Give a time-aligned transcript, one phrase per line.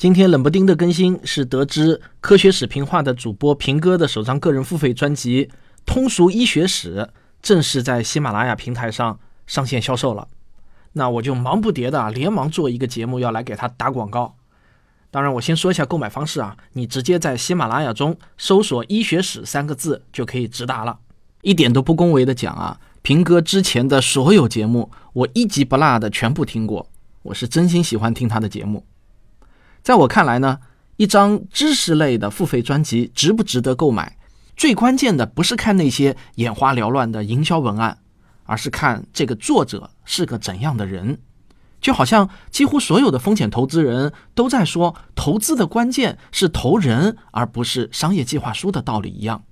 [0.00, 5.44] 今天冷不丁的更新是得知科学史评话的主播平哥的首张个人付费专辑
[5.84, 6.96] 《通俗医学史》
[7.42, 10.26] 正式在喜马拉雅平台上上线销售了。
[10.94, 14.36] 那我就忙不迭的啊，连忙做一个节目要来给他打广告。
[15.10, 20.98] 当然，我先说一下购买方式啊，你直接在喜马拉雅中搜索“医学史”三个字就可以直达了。
[21.42, 26.88] 一点都不恭维的讲啊，平哥之前的所有节目我一集不落的全部听过，
[27.24, 28.86] 我是真心喜欢听他的节目。
[29.82, 30.58] 在我看来呢，
[30.96, 34.16] 一张知识类的付费专辑值不值得购买？
[34.56, 37.98] 最关键的不是看那些眼花缭乱的营销文案，
[38.44, 41.18] 而是看这个作者是个怎样的人。
[41.80, 49.42] 就好像几乎所有的风险投资人都在说，投资的关键是投人，而不是商业计划书的道理一样。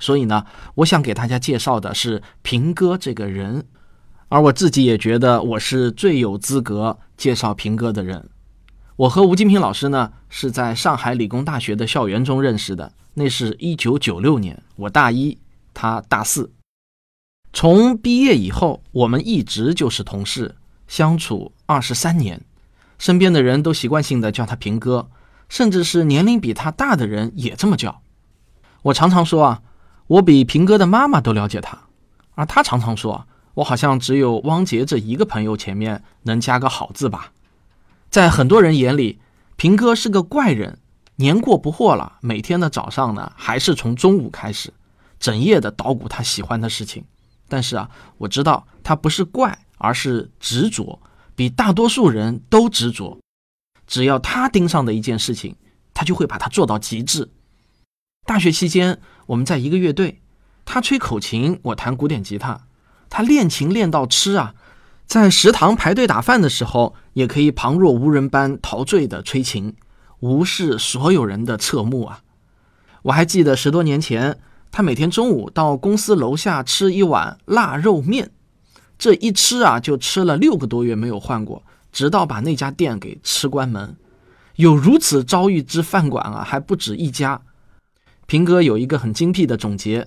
[0.00, 0.44] 所以呢，
[0.74, 3.64] 我想给大家介绍的是平哥这个人，
[4.28, 8.28] 而我自己也觉得我是最有资格介绍平哥的人。
[9.00, 15.38] 我和吴金平老师呢是在上海理工大学的校园中认识的，那是一九九六年，我大一，
[15.72, 16.52] 他大四。
[17.50, 20.54] 从毕业以后，我们一直就是同事，
[20.86, 22.42] 相处二十三年，
[22.98, 25.08] 身边的人都习惯性的叫他平哥，
[25.48, 28.02] 甚至是年龄比他大的人也这么叫。
[28.82, 29.62] 我常常说啊，
[30.08, 31.84] 我比平哥的妈妈都了解他，
[32.34, 37.32] 而他常常说，我好像只有汪杰这一个朋友前面能加个好字吧。
[38.10, 39.20] 在很多人眼里，
[39.54, 40.80] 平哥是个怪人，
[41.14, 42.18] 年过不惑了。
[42.20, 44.74] 每天的早上呢，还是从中午开始，
[45.20, 47.04] 整夜的捣鼓他喜欢的事情。
[47.48, 51.00] 但是啊，我知道他不是怪，而是执着，
[51.36, 53.16] 比大多数人都执着。
[53.86, 55.54] 只要他盯上的一件事情，
[55.94, 57.30] 他就会把它做到极致。
[58.26, 60.20] 大学期间，我们在一个乐队，
[60.64, 62.66] 他吹口琴，我弹古典吉他，
[63.08, 64.56] 他练琴练到痴啊。
[65.10, 69.74] 在食堂排队打饭的时候，也可以旁若无人般陶醉的吹琴，
[70.20, 72.20] 无视所有人的侧目啊！
[73.02, 74.38] 我还记得十多年前，
[74.70, 78.30] 他每天中午到公司楼下吃一碗腊肉面，
[78.96, 83.96] 这一吃啊就吃了六个多月没有换过，直到把那家店给吃关门。
[84.54, 87.42] 有如此遭遇之饭馆啊，还不止一家。
[88.26, 90.06] 平哥有一个很精辟的总结。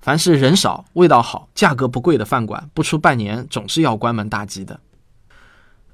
[0.00, 4.80] 凡是人少、味道好、价格不贵的饭馆，不出半年总是要关门大吉的。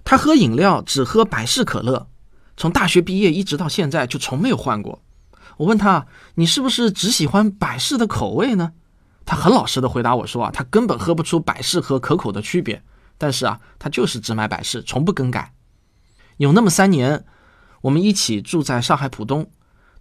[0.04, 2.06] 他喝饮料只喝百事可乐，
[2.56, 5.02] 从大学毕业一直到现在就从没有换过。
[5.56, 6.06] 我问他
[6.36, 8.72] ：“你是不是只喜欢百事的口味呢？”
[9.26, 12.84] 他很老实的回答我说：“啊，他根本喝不出百事和可口的区别，
[13.18, 15.52] 但是啊，他就是只买百事，从不更改。”
[16.38, 17.24] 有那么三年，
[17.80, 19.50] 我们一起住在上海浦东，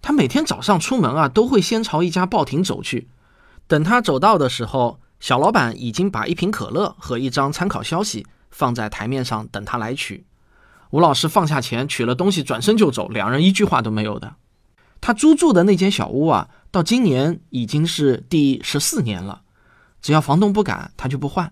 [0.01, 3.07] 他每天早上出门啊，都会先朝一家报亭走去。
[3.67, 10.25] 等他走到的时候，小老板已经把一瓶可乐和一张参考消息放在台面上等他来取。
[10.91, 14.35] 吴老师放下钱取了东西，转身就走，两人一句话都没有的。
[15.01, 19.41] 他租住的那间小屋啊，到今年已经是第十四年了，
[20.01, 21.51] 只要房东不改，他就不换。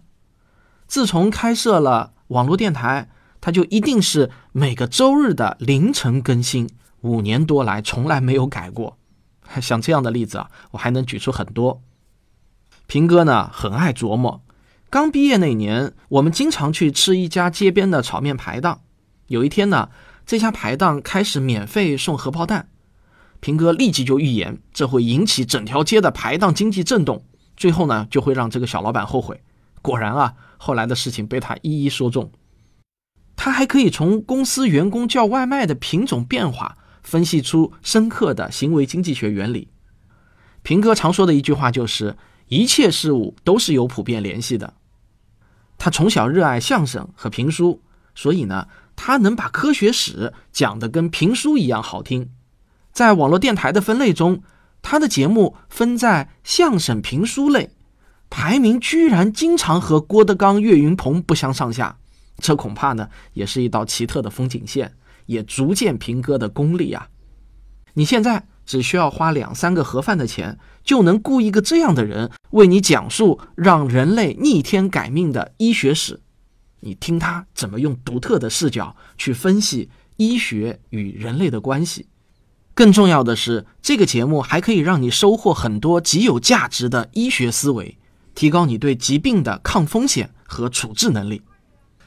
[0.87, 3.09] 自从开设了网络电台，
[3.41, 6.69] 他就一定是每个周日的凌晨更新，
[7.01, 8.97] 五年多来从来没有改过。
[9.61, 11.81] 像这样的例子啊，我还能举出很多。
[12.93, 14.43] 平哥呢很爱琢磨。
[14.91, 18.81] 刚毕业那年，我们经常去吃一家街边的炒面排档。
[19.25, 19.89] 有一天呢，
[20.27, 22.69] 这家排档开始免费送荷包蛋，
[23.39, 27.25] 平哥立即就预言这会引起整条街的排档经济震动，
[27.57, 29.41] 最后呢就会让这个小老板后悔。
[29.81, 32.31] 果然啊，后来的事情被他一一说中。
[33.35, 39.69] 他还可以从公司员工叫外卖的品种变化分析出深刻的行为经济学原理。
[40.61, 42.15] 平哥常说的一句话就是。
[42.53, 44.75] 一切事物都是有普遍联系的。
[45.79, 47.81] 他从小热爱相声和评书，
[48.13, 52.29] 所以呢，他能把科学史讲得跟评书一样好听。
[52.91, 54.43] 在网络电台的分类中，
[54.83, 57.71] 他的节目分在相声评书类，
[58.29, 61.97] 排名居然经常和郭德纲、岳云鹏不相上下。
[62.37, 64.93] 这恐怕呢，也是一道奇特的风景线，
[65.25, 67.09] 也逐渐平哥的功力啊。
[67.95, 68.45] 你现在。
[68.65, 76.21] 只需要花两三个盒饭的钱，就能雇一个这样的人为你讲述让人类逆天改命的医学史。
[76.81, 82.07] 你听他怎么用独特的视角去分析医学与人类的关系。
[82.73, 87.97] 更重要的是，这个节目还可以让你收获很多极有价值的医学思维，
[88.33, 91.41] 提高你对疾病的抗风险和处置能力。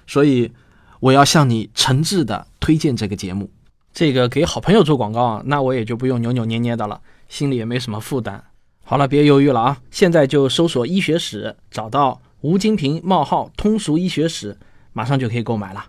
[0.06, 0.52] 所以，
[1.00, 3.50] 我要向你诚挚的推荐这个节目。
[3.96, 7.00] 这个给好朋友做广告啊，那我也就不用扭扭捏捏的了，
[7.30, 8.44] 心里也没什么负担。
[8.84, 14.54] 好了，别犹豫了啊，现在就搜索医学史，找到吴金平冒号通俗医学史，
[14.92, 15.86] 马上就可以购买了。